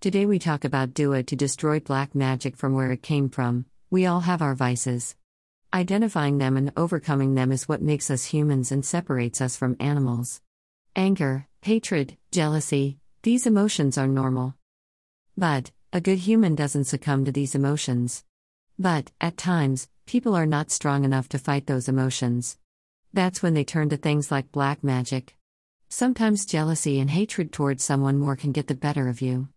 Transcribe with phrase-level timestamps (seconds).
[0.00, 3.64] Today we talk about Dua to destroy black magic from where it came from.
[3.90, 5.16] We all have our vices.
[5.74, 10.40] Identifying them and overcoming them is what makes us humans and separates us from animals.
[10.94, 14.54] Anger, hatred, jealousy, these emotions are normal.
[15.36, 18.22] But, a good human doesn't succumb to these emotions.
[18.78, 22.56] But, at times, people are not strong enough to fight those emotions.
[23.12, 25.36] That's when they turn to things like black magic.
[25.88, 29.48] Sometimes jealousy and hatred towards someone more can get the better of you.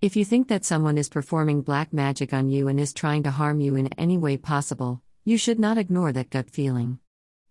[0.00, 3.32] If you think that someone is performing black magic on you and is trying to
[3.32, 7.00] harm you in any way possible, you should not ignore that gut feeling.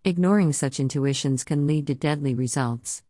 [0.06, 3.04] Ignoring such intuitions can lead to deadly results.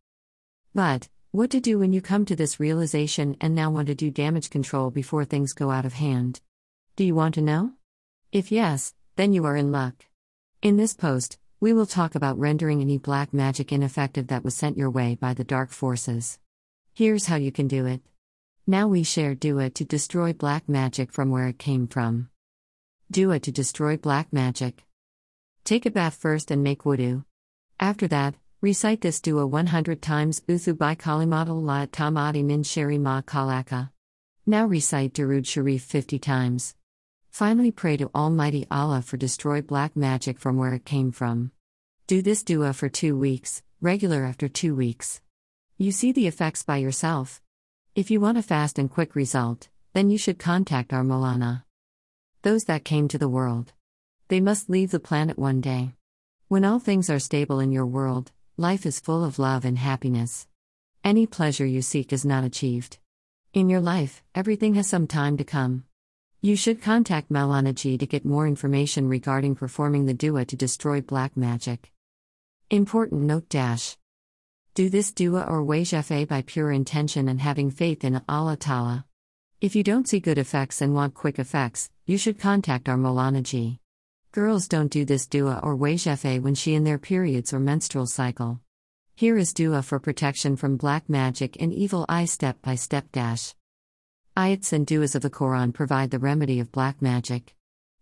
[0.74, 4.10] But, what to do when you come to this realization and now want to do
[4.10, 6.42] damage control before things go out of hand?
[6.96, 7.74] Do you want to know?
[8.32, 10.08] If yes, then you are in luck.
[10.64, 14.80] In this post, we will talk about rendering any black magic ineffective that was sent
[14.80, 16.40] your way by the dark forces.
[16.96, 18.02] Here's how you can do it.
[18.70, 22.28] Now we share Dua to destroy black magic from where it came from.
[23.10, 24.84] Dua to destroy black magic.
[25.64, 27.24] Take a bath first and make wudu.
[27.80, 33.92] After that, recite this dua 100 times Uthu by La Tamadi Min Shari Ma Kalaka.
[34.46, 36.76] Now recite Durud Sharif 50 times.
[37.30, 41.52] Finally, pray to Almighty Allah for destroy black magic from where it came from.
[42.06, 45.22] Do this dua for two weeks, regular after two weeks.
[45.78, 47.42] You see the effects by yourself.
[47.98, 51.64] If you want a fast and quick result, then you should contact our Molana.
[52.44, 53.74] Those that came to the world.
[54.28, 55.94] They must leave the planet one day.
[56.48, 60.48] When all things are stable in your world, life is full of love and happiness.
[61.04, 63.00] Any pleasure you seek is not achieved.
[63.56, 65.84] In your life, everything has some time to come.
[66.40, 71.02] You should contact Malana Malanaji to get more information regarding performing the dua to destroy
[71.02, 71.92] black magic.
[72.70, 73.98] Important note dash.
[74.78, 79.08] Do this dua or wajafe by pure intention and having faith in Allah Ta'ala.
[79.60, 83.80] If you don't see good effects and want quick effects, you should contact our Molanaji.
[84.32, 88.60] Girls don't do this dua or wajafe when she in their periods or menstrual cycle.
[89.16, 93.56] Here is dua for protection from black magic and evil eye step by step dash.
[94.38, 97.56] Ayats and duas of the Quran provide the remedy of black magic.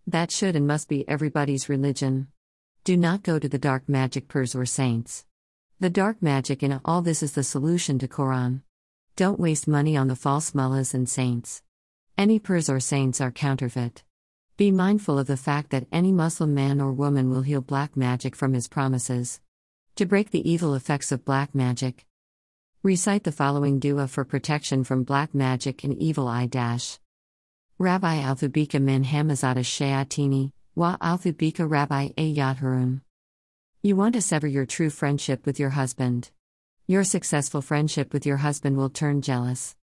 [0.08, 2.28] That should and must be everybody's religion.
[2.84, 5.24] Do not go to the dark magic pers or saints.
[5.80, 8.62] The dark magic in all this is the solution to Quran.
[9.16, 11.62] Don't waste money on the false mullahs and saints.
[12.18, 14.04] Any pers or saints are counterfeit.
[14.58, 18.36] Be mindful of the fact that any Muslim man or woman will heal black magic
[18.36, 19.42] from his promises.
[19.98, 22.06] To break the evil effects of black magic,
[22.86, 27.00] Recite the following dua for protection from black magic and evil eye dash.
[27.80, 33.02] Rabbi Althubika min Hamazada Shayatini, wa Althubika Rabbi Ayat Harun.
[33.86, 36.32] You want to sever your true friendship with your husband.
[36.88, 39.76] Your successful friendship with your husband will turn jealous.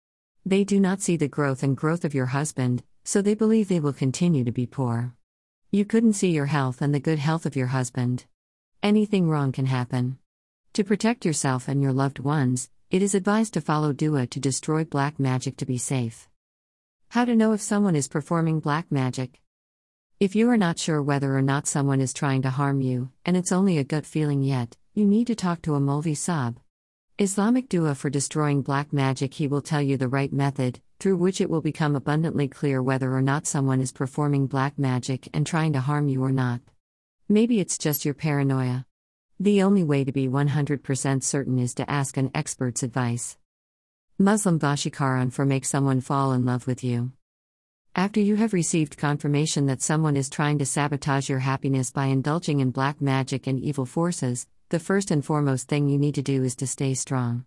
[0.43, 3.79] They do not see the growth and growth of your husband, so they believe they
[3.79, 5.13] will continue to be poor.
[5.69, 8.25] You couldn't see your health and the good health of your husband.
[8.81, 10.17] Anything wrong can happen.
[10.73, 14.83] To protect yourself and your loved ones, it is advised to follow Dua to destroy
[14.83, 16.27] black magic to be safe.
[17.09, 19.41] How to know if someone is performing black magic?
[20.21, 23.35] If you are not sure whether or not someone is trying to harm you, and
[23.35, 26.59] it's only a gut feeling yet, you need to talk to a Mulvi Sab.
[27.17, 31.41] Islamic Dua for destroying black magic, he will tell you the right method, through which
[31.41, 35.73] it will become abundantly clear whether or not someone is performing black magic and trying
[35.73, 36.61] to harm you or not.
[37.27, 38.85] Maybe it's just your paranoia.
[39.39, 43.39] The only way to be 100% certain is to ask an expert's advice.
[44.19, 47.11] Muslim Vashikaran for make someone fall in love with you.
[47.95, 52.61] After you have received confirmation that someone is trying to sabotage your happiness by indulging
[52.61, 56.41] in black magic and evil forces, the first and foremost thing you need to do
[56.41, 57.45] is to stay strong.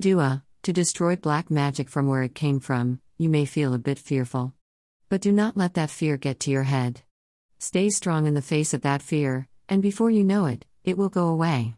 [0.00, 3.98] Dua, to destroy black magic from where it came from, you may feel a bit
[3.98, 4.52] fearful.
[5.08, 7.02] But do not let that fear get to your head.
[7.58, 11.08] Stay strong in the face of that fear, and before you know it, it will
[11.08, 11.74] go away.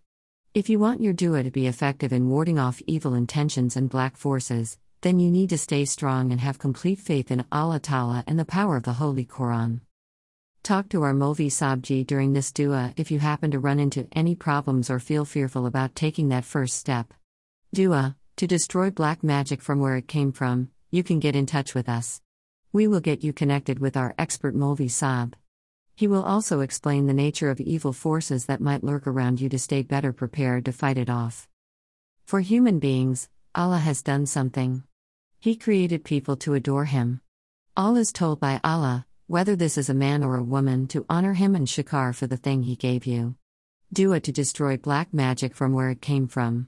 [0.53, 4.19] If you want your dua to be effective in warding off evil intentions and black
[4.19, 8.39] forces, then you need to stay strong and have complete faith in Allah Ta'ala and
[8.39, 9.81] the power of the Holy Quran.
[10.65, 14.35] Talk to our Molvi Sabji during this dua if you happen to run into any
[14.35, 17.15] problems or feel fearful about taking that first step.
[17.73, 21.75] Dua, to destroy black magic from where it came from, you can get in touch
[21.75, 22.21] with us.
[22.73, 25.37] We will get you connected with our expert Molvi Sab.
[25.95, 29.59] He will also explain the nature of evil forces that might lurk around you to
[29.59, 31.49] stay better prepared to fight it off.
[32.25, 34.85] For human beings, Allah has done something.
[35.41, 37.21] He created people to adore Him.
[37.77, 41.35] All is told by Allah, whether this is a man or a woman, to honor
[41.35, 43.37] Him and shakar for the thing He gave you.
[43.93, 46.67] Dua to destroy black magic from where it came from.